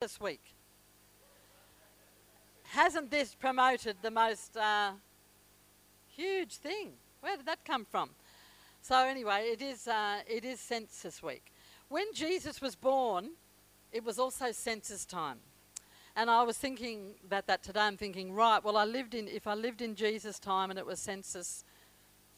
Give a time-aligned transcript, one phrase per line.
[0.00, 0.54] this week.
[2.70, 4.92] Hasn't this promoted the most uh,
[6.08, 6.92] huge thing?
[7.20, 8.08] Where did that come from?
[8.80, 11.52] So anyway, it is uh, it is census week.
[11.90, 13.32] When Jesus was born,
[13.92, 15.36] it was also census time.
[16.16, 17.80] And I was thinking about that today.
[17.80, 20.86] I'm thinking, right, well, I lived in, if I lived in Jesus' time and it
[20.86, 21.62] was census,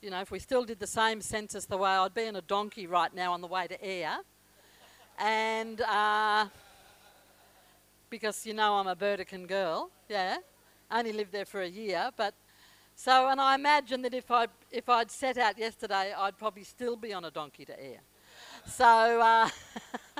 [0.00, 2.42] you know, if we still did the same census the way I'd be in a
[2.42, 4.18] donkey right now on the way to Ayr.
[5.16, 6.46] And uh,
[8.12, 10.36] because, you know, I'm a Burdekin girl, yeah.
[10.90, 12.34] I only lived there for a year, but
[12.94, 16.94] so, and I imagine that if, I, if I'd set out yesterday, I'd probably still
[16.94, 18.00] be on a donkey to Ayr.
[18.66, 19.48] So, uh,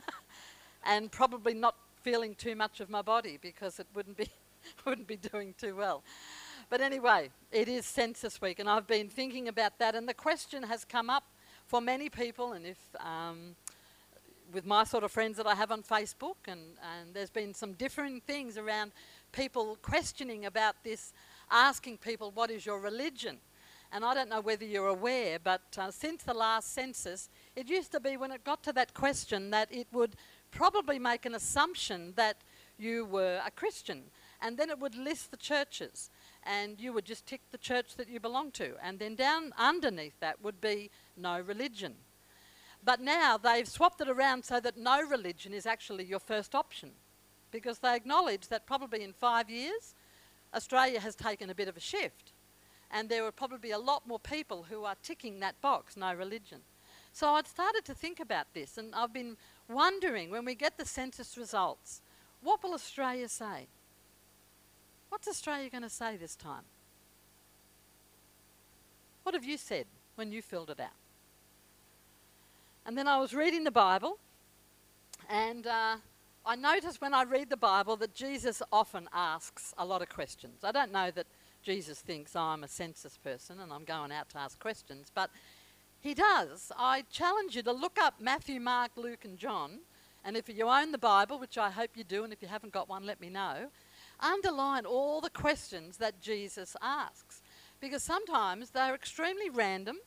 [0.87, 4.31] and probably not feeling too much of my body because it wouldn't be,
[4.87, 6.03] wouldn't be doing too well.
[6.71, 10.63] But anyway, it is census week, and I've been thinking about that, and the question
[10.63, 11.25] has come up
[11.67, 13.55] for many people, and if um,
[14.53, 17.73] with my sort of friends that I have on Facebook, and, and there's been some
[17.73, 18.93] differing things around
[19.33, 21.13] people questioning about this,
[21.51, 23.39] asking people, What is your religion?
[23.95, 27.93] And I don't know whether you're aware, but uh, since the last census, it used
[27.93, 30.17] to be when it got to that question that it would
[30.51, 32.39] probably make an assumption that
[32.79, 34.05] you were a Christian.
[34.41, 36.11] And then it would list the churches.
[36.43, 38.73] And you would just tick the church that you belong to.
[38.83, 41.97] And then down underneath that would be no religion.
[42.85, 46.91] But now they've swapped it around so that no religion is actually your first option.
[47.51, 49.95] Because they acknowledge that probably in five years,
[50.55, 52.33] Australia has taken a bit of a shift.
[52.91, 56.13] And there will probably be a lot more people who are ticking that box, no
[56.13, 56.61] religion.
[57.13, 59.37] So I'd started to think about this, and I've been
[59.69, 62.01] wondering when we get the census results,
[62.43, 63.69] what will Australia say?
[65.11, 66.65] What's Australia going to say this time?
[69.23, 71.02] What have you said when you filled it out?
[72.85, 74.19] And then I was reading the Bible,
[75.31, 75.97] and uh,
[76.45, 80.65] I noticed when I read the Bible that Jesus often asks a lot of questions.
[80.65, 81.27] I don't know that
[81.63, 85.31] Jesus thinks I'm a census person and I'm going out to ask questions, but
[86.01, 86.73] he does.
[86.77, 89.79] I challenge you to look up Matthew, Mark, Luke, and John.
[90.25, 92.73] And if you own the Bible, which I hope you do, and if you haven't
[92.73, 93.69] got one, let me know,
[94.19, 97.43] underline all the questions that Jesus asks.
[97.81, 99.99] Because sometimes they're extremely random,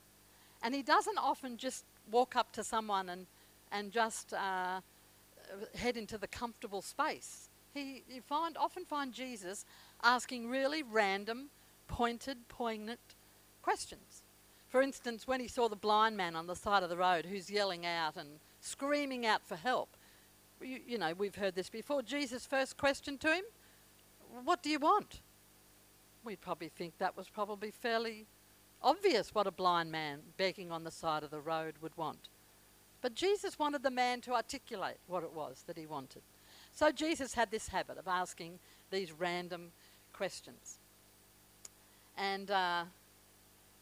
[0.61, 3.27] and he doesn't often just walk up to someone and,
[3.71, 4.81] and just uh,
[5.75, 7.49] head into the comfortable space.
[7.73, 9.65] He, you find, often find Jesus
[10.03, 11.49] asking really random,
[11.87, 13.15] pointed, poignant
[13.61, 14.23] questions.
[14.69, 17.49] For instance, when he saw the blind man on the side of the road who's
[17.49, 18.27] yelling out and
[18.61, 19.95] screaming out for help,
[20.61, 22.01] you, you know, we've heard this before.
[22.01, 23.43] Jesus' first question to him,
[24.43, 25.21] What do you want?
[26.23, 28.25] We'd probably think that was probably fairly
[28.85, 32.29] obvious what a blind man begging on the side of the road would want.
[33.01, 36.21] But Jesus wanted the man to articulate what it was that he wanted.
[36.71, 38.59] So Jesus had this habit of asking
[38.91, 39.71] these random
[40.13, 40.77] questions.
[42.17, 42.83] And uh,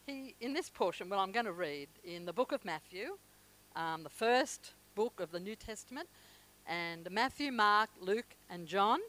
[0.08, 3.18] he, in this portion, well, I'm going to read in the book of Matthew,
[3.75, 6.08] um, the first book of the New Testament,
[6.66, 9.00] and Matthew, Mark, Luke, and John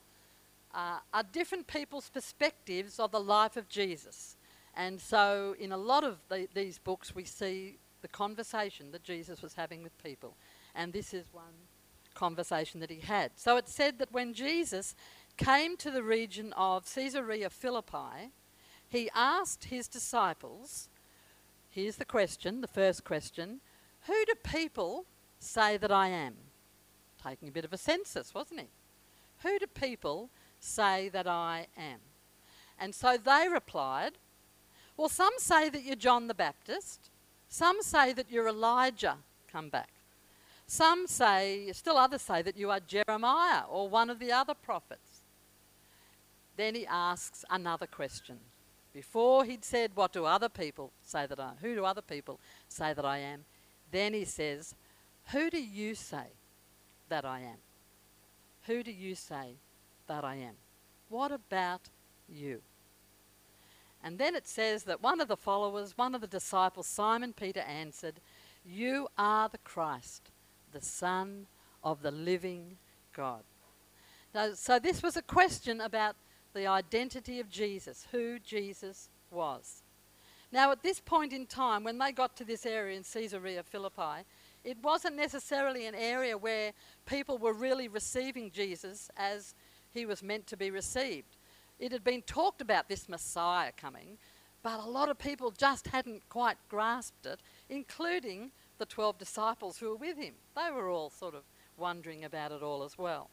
[0.74, 4.36] uh, are different people's perspectives of the life of Jesus.
[4.76, 9.40] And so, in a lot of the, these books, we see the conversation that Jesus
[9.40, 10.36] was having with people.
[10.74, 11.54] And this is one
[12.14, 13.32] conversation that he had.
[13.36, 14.94] So, it said that when Jesus
[15.36, 18.32] came to the region of Caesarea Philippi,
[18.88, 20.88] he asked his disciples,
[21.70, 23.60] here's the question, the first question,
[24.06, 25.06] who do people
[25.38, 26.34] say that I am?
[27.22, 28.66] Taking a bit of a census, wasn't he?
[29.42, 30.30] Who do people
[30.60, 32.00] say that I am?
[32.78, 34.12] And so they replied,
[34.96, 37.10] Well, some say that you're John the Baptist.
[37.48, 39.16] Some say that you're Elijah
[39.50, 39.90] come back.
[40.66, 45.20] Some say, still others say that you are Jeremiah or one of the other prophets.
[46.56, 48.38] Then he asks another question.
[48.92, 51.56] Before he'd said, What do other people say that I am?
[51.60, 52.38] Who do other people
[52.68, 53.44] say that I am?
[53.90, 54.74] Then he says,
[55.32, 56.28] Who do you say
[57.08, 57.58] that I am?
[58.66, 59.56] Who do you say
[60.06, 60.54] that I am?
[61.08, 61.82] What about
[62.28, 62.62] you?
[64.04, 67.60] And then it says that one of the followers, one of the disciples, Simon Peter,
[67.60, 68.20] answered,
[68.62, 70.30] You are the Christ,
[70.72, 71.46] the Son
[71.82, 72.76] of the living
[73.16, 73.44] God.
[74.34, 76.16] Now, so this was a question about
[76.52, 79.82] the identity of Jesus, who Jesus was.
[80.52, 84.26] Now, at this point in time, when they got to this area in Caesarea Philippi,
[84.64, 86.72] it wasn't necessarily an area where
[87.06, 89.54] people were really receiving Jesus as
[89.94, 91.38] he was meant to be received.
[91.78, 94.18] It had been talked about this Messiah coming,
[94.62, 99.90] but a lot of people just hadn't quite grasped it, including the 12 disciples who
[99.90, 100.34] were with him.
[100.56, 101.42] They were all sort of
[101.76, 103.28] wondering about it all as well.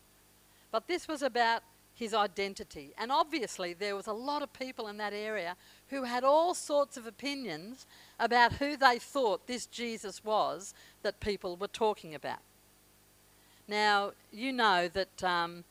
[0.72, 2.92] But this was about his identity.
[2.98, 5.56] And obviously, there was a lot of people in that area
[5.90, 7.86] who had all sorts of opinions
[8.20, 10.74] about who they thought this Jesus was
[11.04, 12.40] that people were talking about.
[13.68, 15.64] Now, you know that um,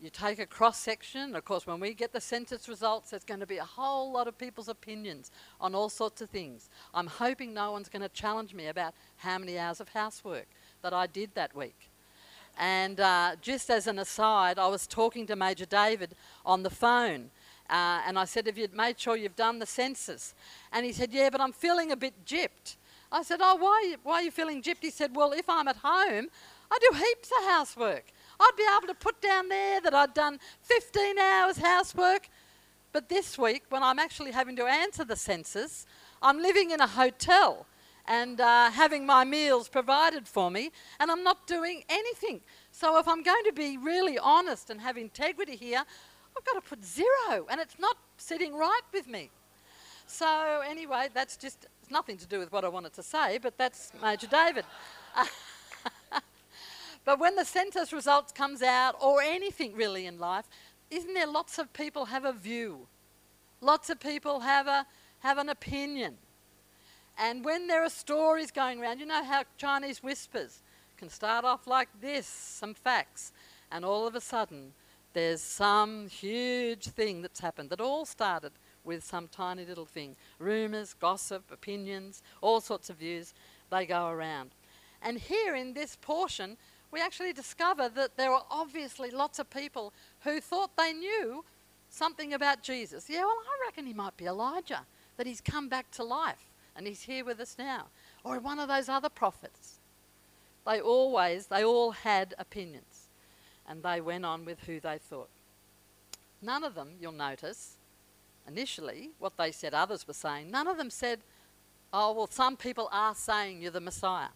[0.00, 1.34] you take a cross section.
[1.34, 4.28] Of course, when we get the census results, there's going to be a whole lot
[4.28, 6.68] of people's opinions on all sorts of things.
[6.92, 10.48] I'm hoping no one's going to challenge me about how many hours of housework
[10.82, 11.90] that I did that week.
[12.58, 16.14] And uh, just as an aside, I was talking to Major David
[16.44, 17.30] on the phone.
[17.68, 20.34] Uh, and I said, Have you made sure you've done the census?
[20.72, 22.76] And he said, Yeah, but I'm feeling a bit gypped.
[23.10, 24.82] I said, Oh, why, why are you feeling gypped?
[24.82, 26.28] He said, Well, if I'm at home,
[26.70, 28.04] I do heaps of housework.
[28.40, 32.28] I'd be able to put down there that I'd done 15 hours housework.
[32.92, 35.86] But this week, when I'm actually having to answer the census,
[36.22, 37.66] I'm living in a hotel
[38.08, 42.40] and uh, having my meals provided for me, and I'm not doing anything.
[42.70, 45.82] So, if I'm going to be really honest and have integrity here,
[46.36, 49.30] I've got to put zero, and it's not sitting right with me.
[50.06, 53.92] So, anyway, that's just nothing to do with what I wanted to say, but that's
[54.00, 54.64] Major David.
[57.06, 60.44] but when the census results comes out, or anything really in life,
[60.90, 62.88] isn't there lots of people have a view?
[63.60, 64.86] Lots of people have a
[65.20, 66.18] have an opinion.
[67.16, 70.62] And when there are stories going around, you know how Chinese whispers
[70.98, 73.32] can start off like this some facts,
[73.70, 74.72] and all of a sudden
[75.14, 78.52] there's some huge thing that's happened that all started
[78.84, 80.16] with some tiny little thing.
[80.38, 83.32] Rumours, gossip, opinions, all sorts of views,
[83.70, 84.50] they go around.
[85.00, 86.56] And here in this portion,
[86.90, 91.44] we actually discover that there were obviously lots of people who thought they knew
[91.90, 93.08] something about Jesus.
[93.08, 94.86] Yeah, well, I reckon he might be Elijah,
[95.16, 97.86] that he's come back to life and he's here with us now.
[98.24, 99.78] Or one of those other prophets.
[100.66, 103.08] They always, they all had opinions.
[103.68, 105.28] And they went on with who they thought.
[106.42, 107.76] None of them, you'll notice,
[108.46, 111.20] initially, what they said others were saying, none of them said,
[111.92, 114.28] oh, well, some people are saying you're the Messiah.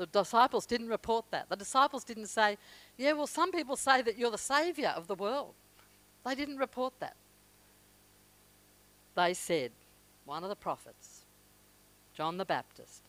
[0.00, 1.50] The disciples didn't report that.
[1.50, 2.56] The disciples didn't say,
[2.96, 5.52] yeah, well, some people say that you're the Saviour of the world.
[6.24, 7.16] They didn't report that.
[9.14, 9.72] They said,
[10.24, 11.26] one of the prophets,
[12.14, 13.02] John the Baptist.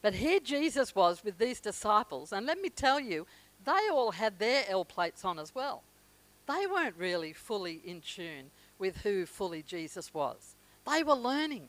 [0.00, 3.26] But here Jesus was with these disciples, and let me tell you,
[3.64, 5.82] they all had their L plates on as well.
[6.46, 10.54] They weren't really fully in tune with who fully Jesus was.
[10.88, 11.68] They were learning.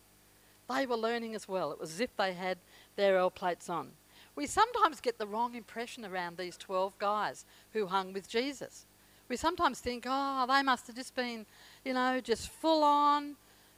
[0.70, 1.72] They were learning as well.
[1.72, 2.60] It was as if they had
[2.96, 3.94] their L plates on.
[4.36, 8.86] We sometimes get the wrong impression around these 12 guys who hung with Jesus.
[9.30, 11.46] We sometimes think, oh, they must have just been,
[11.86, 13.36] you know, just full on,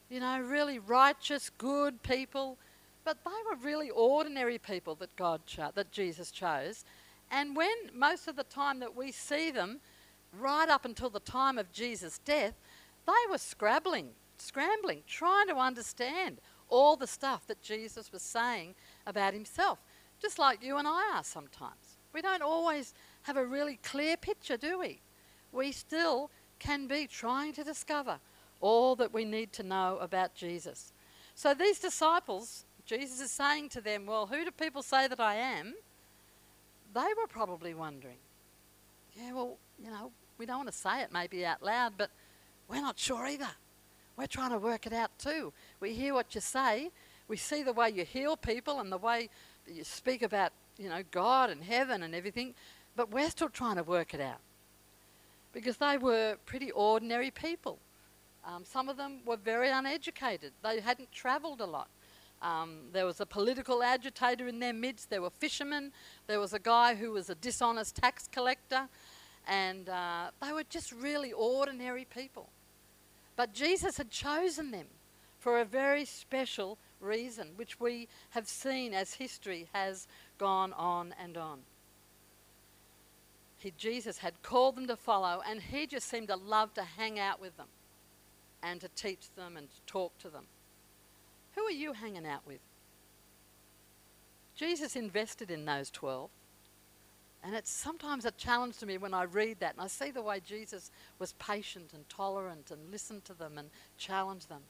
[0.09, 2.57] you know, really righteous, good people.
[3.03, 6.85] But they were really ordinary people that God cho- that Jesus chose.
[7.29, 9.81] And when most of the time that we see them,
[10.39, 12.53] right up until the time of Jesus' death,
[13.05, 18.75] they were scrabbling, scrambling, trying to understand all the stuff that Jesus was saying
[19.05, 19.79] about himself,
[20.25, 21.99] just like you and I are sometimes.
[22.11, 24.99] We don't always have a really clear picture, do we?
[25.51, 28.17] We still can be trying to discover
[28.59, 30.93] all that we need to know about Jesus.
[31.35, 35.35] So these disciples Jesus is saying to them, Well, who do people say that I
[35.35, 35.75] am?
[36.95, 38.17] They were probably wondering,
[39.15, 42.09] Yeah, well, you know, we don't want to say it maybe out loud, but
[42.67, 43.49] we're not sure either.
[44.17, 45.53] We're trying to work it out too.
[45.79, 46.89] We hear what you say,
[47.27, 49.29] we see the way you heal people and the way
[49.67, 52.53] you speak about, you know, God and heaven and everything,
[52.95, 54.39] but we're still trying to work it out.
[55.53, 57.79] Because they were pretty ordinary people.
[58.45, 60.51] Um, some of them were very uneducated.
[60.63, 61.87] They hadn't travelled a lot.
[62.41, 65.09] Um, there was a political agitator in their midst.
[65.09, 65.91] There were fishermen.
[66.27, 68.87] There was a guy who was a dishonest tax collector.
[69.47, 72.49] And uh, they were just really ordinary people.
[73.35, 74.87] But Jesus had chosen them
[75.39, 80.07] for a very special reason, which we have seen as history has
[80.37, 81.59] gone on and on.
[83.57, 87.19] He, Jesus had called them to follow, and he just seemed to love to hang
[87.19, 87.67] out with them
[88.61, 90.45] and to teach them and to talk to them.
[91.55, 92.59] Who are you hanging out with?
[94.55, 96.29] Jesus invested in those 12.
[97.43, 100.21] And it's sometimes a challenge to me when I read that and I see the
[100.21, 103.69] way Jesus was patient and tolerant and listened to them and
[103.99, 104.61] challenged them.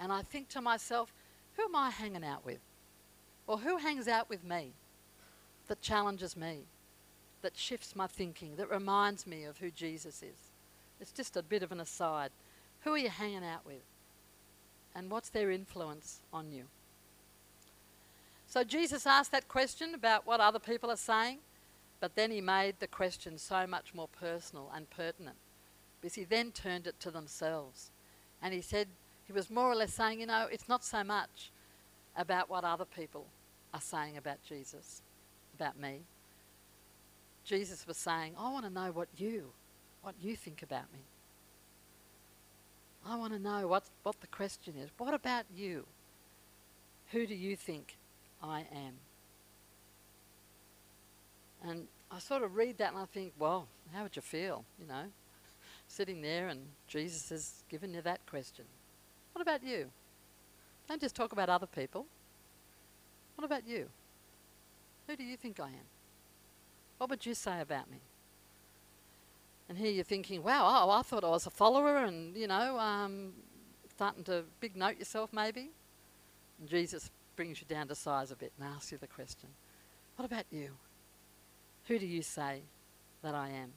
[0.00, 1.12] And I think to myself,
[1.58, 2.60] who am I hanging out with?
[3.46, 4.72] Or who hangs out with me
[5.66, 6.60] that challenges me,
[7.42, 10.52] that shifts my thinking, that reminds me of who Jesus is?
[10.98, 12.30] It's just a bit of an aside.
[12.80, 13.82] Who are you hanging out with?
[14.98, 16.64] and what's their influence on you?
[18.48, 21.38] So Jesus asked that question about what other people are saying.
[22.00, 25.36] But then he made the question so much more personal and pertinent
[26.00, 27.90] because he then turned it to themselves.
[28.42, 28.88] And he said,
[29.28, 31.52] he was more or less saying, you know, it's not so much
[32.16, 33.26] about what other people
[33.74, 35.02] are saying about Jesus,
[35.54, 36.00] about me.
[37.44, 39.50] Jesus was saying, I want to know what you,
[40.00, 41.00] what you think about me.
[43.06, 44.88] I want to know what, what the question is.
[44.96, 45.84] What about you?
[47.12, 47.98] Who do you think
[48.42, 48.94] I am?
[51.62, 54.86] And I sort of read that and I think, well, how would you feel, you
[54.86, 55.04] know,
[55.86, 58.64] sitting there and Jesus has given you that question?
[59.48, 59.86] About you?
[60.90, 62.04] Don't just talk about other people.
[63.34, 63.88] What about you?
[65.06, 65.88] Who do you think I am?
[66.98, 67.96] What would you say about me?
[69.66, 72.78] And here you're thinking, wow, oh, I thought I was a follower and, you know,
[72.78, 73.32] um,
[73.88, 75.70] starting to big note yourself maybe.
[76.60, 79.48] And Jesus brings you down to size a bit and asks you the question,
[80.16, 80.72] what about you?
[81.86, 82.60] Who do you say
[83.22, 83.72] that I am?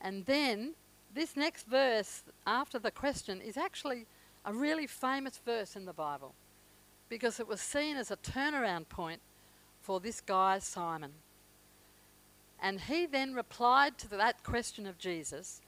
[0.00, 0.76] And then
[1.14, 4.06] this next verse after the question is actually
[4.46, 6.34] a really famous verse in the Bible
[7.08, 9.20] because it was seen as a turnaround point
[9.82, 11.12] for this guy, Simon.
[12.62, 15.60] And he then replied to that question of Jesus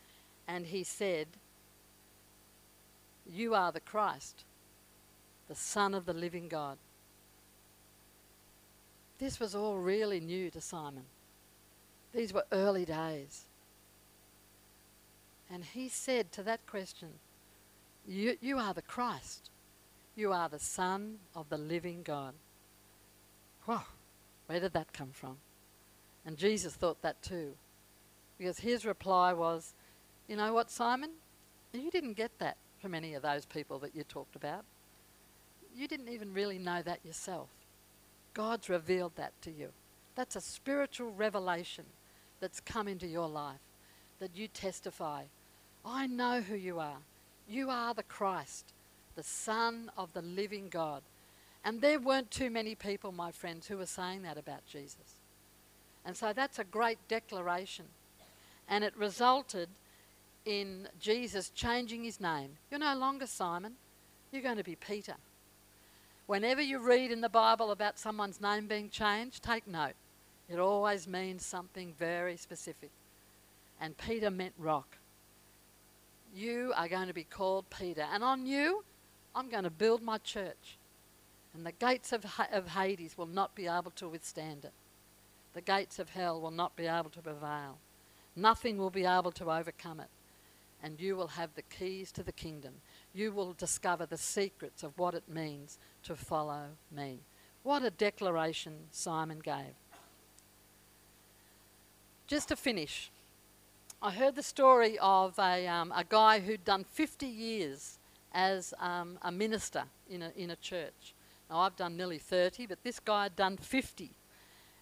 [0.46, 1.26] and he said,
[3.26, 4.44] You are the Christ,
[5.48, 6.78] the Son of the living God.
[9.18, 11.04] This was all really new to Simon.
[12.14, 13.44] These were early days.
[15.50, 17.08] And he said to that question,
[18.08, 19.50] You, you are the Christ.
[20.16, 22.32] You are the Son of the living God.
[23.66, 23.82] Whoa,
[24.46, 25.36] where did that come from?
[26.24, 27.52] And Jesus thought that too.
[28.38, 29.74] Because his reply was,
[30.26, 31.10] You know what, Simon?
[31.72, 34.64] You didn't get that from any of those people that you talked about.
[35.76, 37.48] You didn't even really know that yourself.
[38.32, 39.68] God's revealed that to you.
[40.14, 41.84] That's a spiritual revelation
[42.40, 43.60] that's come into your life
[44.18, 45.24] that you testify.
[45.84, 46.98] I know who you are.
[47.48, 48.72] You are the Christ
[49.18, 51.02] the Son of the living God.
[51.64, 55.16] And there weren't too many people, my friends, who were saying that about Jesus.
[56.04, 57.86] And so that's a great declaration.
[58.68, 59.68] And it resulted
[60.44, 62.50] in Jesus changing his name.
[62.70, 63.72] You're no longer Simon,
[64.30, 65.16] you're going to be Peter.
[66.26, 69.94] Whenever you read in the Bible about someone's name being changed, take note.
[70.48, 72.90] It always means something very specific.
[73.80, 74.96] And Peter meant rock.
[76.34, 78.06] You are going to be called Peter.
[78.12, 78.84] And on you,
[79.34, 80.78] I'm going to build my church,
[81.54, 84.72] and the gates of, of Hades will not be able to withstand it.
[85.54, 87.78] The gates of hell will not be able to prevail.
[88.36, 90.08] Nothing will be able to overcome it.
[90.82, 92.74] And you will have the keys to the kingdom.
[93.12, 97.20] You will discover the secrets of what it means to follow me.
[97.64, 99.74] What a declaration Simon gave.
[102.28, 103.10] Just to finish,
[104.00, 107.98] I heard the story of a, um, a guy who'd done 50 years
[108.32, 111.14] as um, a minister in a, in a church.
[111.50, 114.10] Now, I've done nearly 30, but this guy had done 50.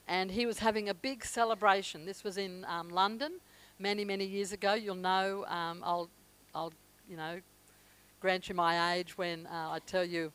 [0.06, 2.04] And he was having a big celebration.
[2.04, 3.40] This was in um, London
[3.78, 4.74] many, many years ago.
[4.74, 6.10] You'll know, um, I'll,
[6.54, 6.74] I'll,
[7.08, 7.40] you know,
[8.20, 10.30] grant you my age when uh, I tell you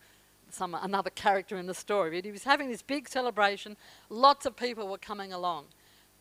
[0.50, 2.18] some another character in the story.
[2.18, 3.78] But he was having this big celebration.
[4.10, 5.66] Lots of people were coming along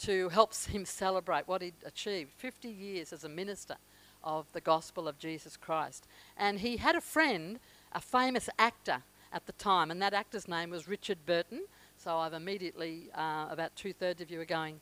[0.00, 3.76] to help him celebrate what he'd achieved 50 years as a minister
[4.22, 6.06] of the gospel of Jesus Christ.
[6.36, 7.58] And he had a friend,
[7.92, 9.02] a famous actor
[9.32, 11.62] at the time, and that actor's name was Richard Burton.
[11.96, 14.80] So I've immediately, uh, about two thirds of you are going,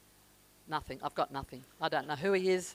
[0.68, 1.64] nothing, I've got nothing.
[1.80, 2.74] I don't know who he is.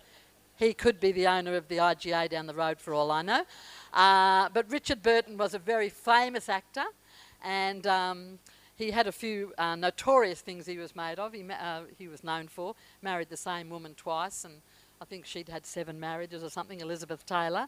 [0.57, 3.43] He could be the owner of the IGA down the road for all I know.
[3.93, 6.85] Uh, but Richard Burton was a very famous actor,
[7.43, 8.39] and um,
[8.75, 11.33] he had a few uh, notorious things he was made of.
[11.33, 12.75] He, uh, he was known for.
[13.01, 14.55] Married the same woman twice, and
[15.01, 17.67] I think she'd had seven marriages or something, Elizabeth Taylor.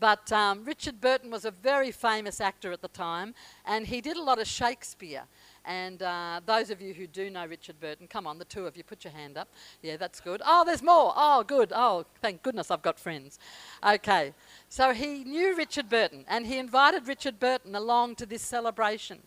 [0.00, 3.34] But um, Richard Burton was a very famous actor at the time,
[3.66, 5.24] and he did a lot of Shakespeare.
[5.64, 8.76] And uh, those of you who do know Richard Burton, come on, the two of
[8.76, 9.48] you, put your hand up.
[9.82, 10.40] Yeah, that's good.
[10.46, 11.12] Oh, there's more.
[11.16, 11.72] Oh, good.
[11.74, 13.38] Oh, thank goodness I've got friends.
[13.86, 14.32] Okay,
[14.68, 19.18] so he knew Richard Burton, and he invited Richard Burton along to this celebration.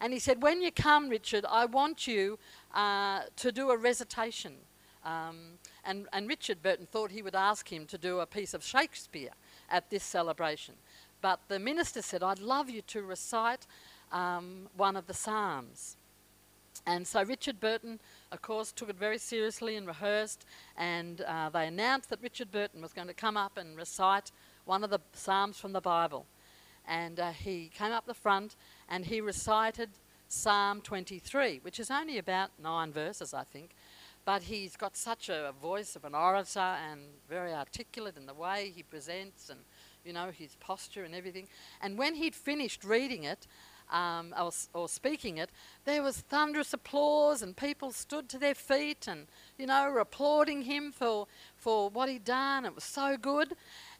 [0.00, 2.38] And he said, When you come, Richard, I want you
[2.74, 4.54] uh, to do a recitation.
[5.04, 8.64] Um, and, and Richard Burton thought he would ask him to do a piece of
[8.64, 9.30] Shakespeare
[9.70, 10.74] at this celebration.
[11.22, 13.66] But the minister said, I'd love you to recite
[14.10, 15.96] um, one of the Psalms.
[16.86, 17.98] And so Richard Burton,
[18.32, 20.44] of course, took it very seriously and rehearsed,
[20.76, 24.30] and uh, they announced that Richard Burton was going to come up and recite
[24.66, 26.26] one of the Psalms from the Bible.
[26.86, 28.56] And uh, he came up the front
[28.88, 29.90] and he recited
[30.28, 33.74] Psalm 23, which is only about nine verses, I think.
[34.24, 38.72] but he's got such a voice of an orator and very articulate in the way
[38.74, 39.60] he presents and,
[40.04, 41.46] you know, his posture and everything.
[41.80, 43.46] And when he'd finished reading it,
[43.92, 45.50] um, or, or, speaking it,
[45.84, 50.62] there was thunderous applause and people stood to their feet and, you know, were applauding
[50.62, 52.66] him for, for what he'd done.
[52.66, 53.54] It was so good.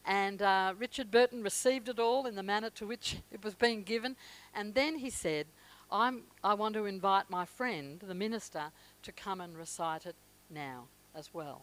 [0.07, 3.83] And uh, Richard Burton received it all in the manner to which it was being
[3.83, 4.17] given.
[4.55, 5.47] And then he said,
[5.91, 8.71] I'm, I want to invite my friend, the minister,
[9.03, 10.15] to come and recite it
[10.49, 10.85] now
[11.15, 11.63] as well.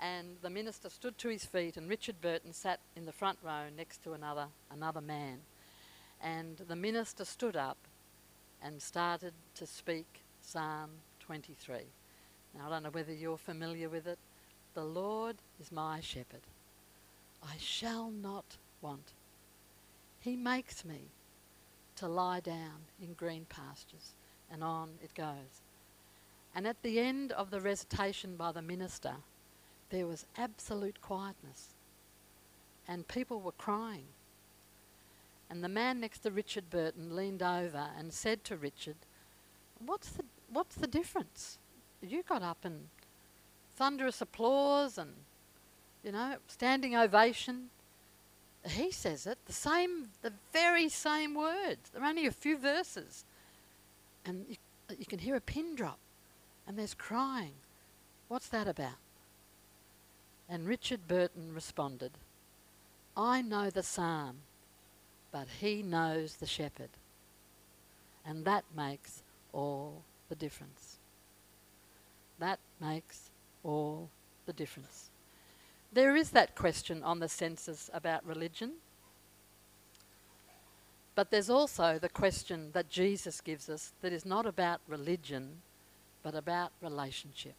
[0.00, 3.64] And the minister stood to his feet, and Richard Burton sat in the front row
[3.76, 5.40] next to another, another man.
[6.20, 7.78] And the minister stood up
[8.62, 10.90] and started to speak Psalm
[11.20, 11.76] 23.
[12.54, 14.18] Now, I don't know whether you're familiar with it.
[14.74, 16.42] The Lord is my shepherd.
[17.42, 19.12] I shall not want.
[20.20, 21.10] He makes me
[21.96, 24.14] to lie down in green pastures.
[24.50, 25.62] And on it goes.
[26.54, 29.14] And at the end of the recitation by the minister,
[29.90, 31.68] there was absolute quietness.
[32.86, 34.06] And people were crying.
[35.48, 38.96] And the man next to Richard Burton leaned over and said to Richard,
[39.84, 41.58] What's the, what's the difference?
[42.00, 42.88] You got up and
[43.74, 45.12] thunderous applause and,
[46.04, 47.70] you know, standing ovation.
[48.66, 51.90] He says it, the same, the very same words.
[51.92, 53.24] There are only a few verses.
[54.24, 54.56] And you,
[54.98, 55.98] you can hear a pin drop.
[56.66, 57.54] And there's crying.
[58.28, 59.00] What's that about?
[60.48, 62.12] And Richard Burton responded,
[63.16, 64.38] I know the psalm
[65.32, 66.90] but he knows the shepherd.
[68.24, 70.98] And that makes all the difference.
[72.38, 73.30] That makes
[73.64, 74.10] all
[74.46, 75.10] the difference.
[75.92, 78.72] There is that question on the census about religion.
[81.14, 85.60] But there's also the question that Jesus gives us that is not about religion,
[86.22, 87.54] but about relationship.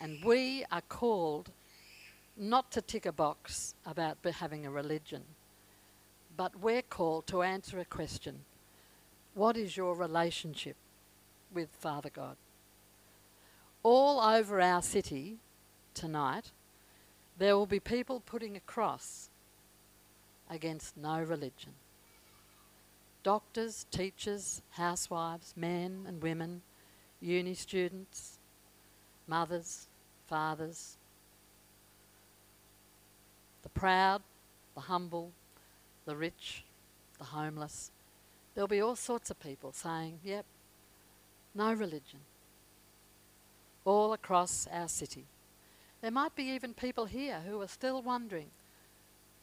[0.00, 1.50] And we are called
[2.36, 5.22] not to tick a box about having a religion,
[6.36, 8.40] but we're called to answer a question
[9.34, 10.76] What is your relationship
[11.52, 12.36] with Father God?
[13.82, 15.36] All over our city
[15.92, 16.50] tonight,
[17.36, 19.28] there will be people putting a cross
[20.48, 21.72] against no religion.
[23.22, 26.62] Doctors, teachers, housewives, men and women,
[27.20, 28.38] uni students,
[29.26, 29.88] mothers,
[30.26, 30.96] fathers,
[33.62, 34.22] the proud,
[34.74, 35.32] the humble,
[36.04, 36.64] the rich,
[37.18, 37.90] the homeless.
[38.54, 40.44] There'll be all sorts of people saying, yep,
[41.54, 42.20] no religion.
[43.84, 45.24] All across our city.
[46.04, 48.50] There might be even people here who are still wondering,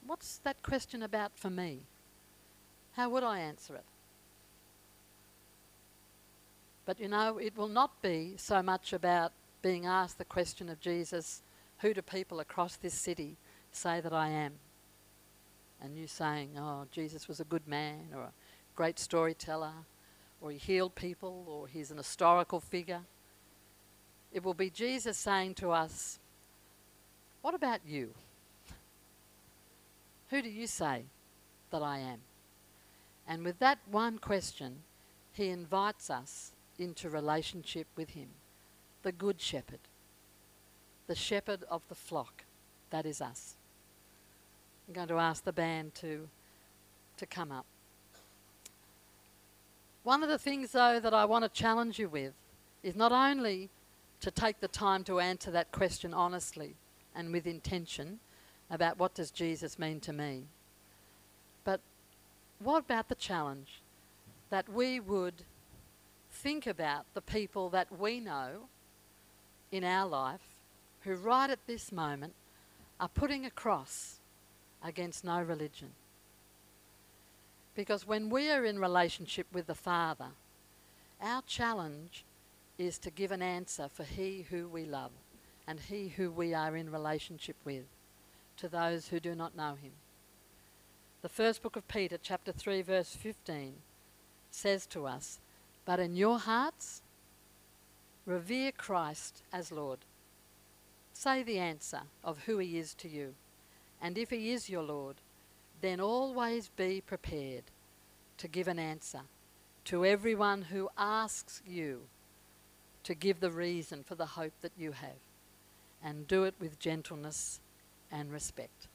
[0.05, 1.79] what's that question about for me?
[2.91, 3.85] How would I answer it?
[6.85, 9.31] But you know, it will not be so much about
[9.63, 11.41] being asked the question of Jesus,
[11.79, 13.37] who do people across this city
[13.71, 14.53] say that I am?
[15.81, 18.33] and you saying, oh, Jesus was a good man or a
[18.75, 19.73] great storyteller
[20.39, 23.01] or he healed people or he's an historical figure.
[24.31, 26.19] It will be Jesus saying to us,
[27.41, 28.11] What about you?
[30.29, 31.03] Who do you say
[31.71, 32.19] that I am?
[33.27, 34.79] And with that one question,
[35.33, 38.27] he invites us into relationship with him,
[39.03, 39.79] the Good Shepherd,
[41.07, 42.43] the shepherd of the flock.
[42.91, 43.55] That is us.
[44.87, 46.27] I'm going to ask the band to,
[47.17, 47.65] to come up.
[50.03, 52.33] One of the things, though, that I want to challenge you with
[52.83, 53.69] is not only
[54.21, 56.75] to take the time to answer that question honestly
[57.15, 58.19] and with intention
[58.69, 60.43] about what does Jesus mean to me,
[61.63, 61.81] but
[62.59, 63.81] what about the challenge
[64.49, 65.43] that we would
[66.29, 68.67] think about the people that we know
[69.71, 70.55] in our life
[71.01, 72.33] who right at this moment
[72.99, 74.19] are putting a cross
[74.83, 75.89] against no religion.
[77.75, 80.27] Because when we are in relationship with the Father,
[81.21, 82.25] our challenge
[82.77, 85.11] is to give an answer for He who we love
[85.71, 87.85] and He who we are in relationship with
[88.57, 89.93] to those who do not know Him.
[91.21, 93.75] The first book of Peter, chapter 3, verse 15,
[94.51, 95.39] says to us,
[95.85, 97.01] But in your hearts,
[98.25, 99.99] revere Christ as Lord.
[101.13, 103.35] Say the answer of who He is to you.
[104.01, 105.15] And if he is your Lord,
[105.79, 107.63] then always be prepared
[108.39, 109.21] to give an answer
[109.85, 112.01] to everyone who asks you
[113.05, 115.21] to give the reason for the hope that you have,
[116.03, 117.59] and do it with gentleness
[118.11, 118.87] and respect.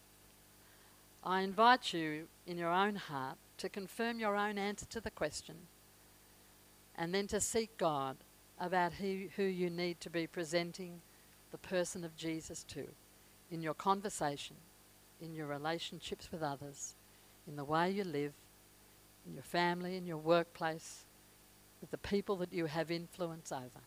[1.23, 5.57] I invite you in your own heart to confirm your own answer to the question,
[6.97, 8.17] and then to seek God
[8.61, 11.01] about who, who you need to be presenting
[11.51, 12.87] the person of Jesus to
[13.51, 14.57] in your conversation,
[15.21, 16.95] in your relationships with others,
[17.47, 18.33] in the way you live,
[19.27, 21.05] in your family, in your workplace,
[21.81, 23.85] with the people that you have influence over.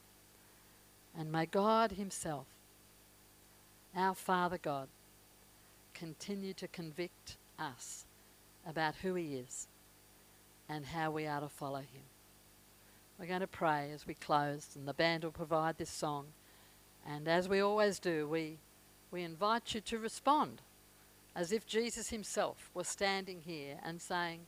[1.17, 2.47] And may God Himself,
[3.95, 4.87] our Father God,
[5.93, 8.05] continue to convict us
[8.67, 9.67] about who He is
[10.67, 12.03] and how we are to follow Him.
[13.19, 16.27] We're going to pray as we close, and the band will provide this song.
[17.05, 18.59] And as we always do, we,
[19.11, 20.61] we invite you to respond
[21.35, 24.41] as if Jesus Himself were standing here and saying,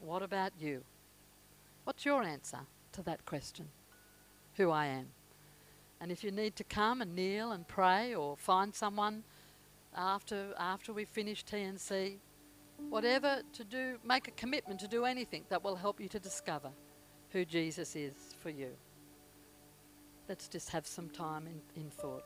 [0.00, 0.82] What about you?
[1.84, 2.60] What's your answer
[2.92, 3.68] to that question?
[4.56, 5.06] Who I am.
[6.00, 9.24] And if you need to come and kneel and pray or find someone
[9.96, 12.16] after, after we finish TNC,
[12.90, 16.70] whatever to do, make a commitment to do anything that will help you to discover
[17.30, 18.70] who Jesus is for you.
[20.28, 22.24] Let's just have some time in, in thought.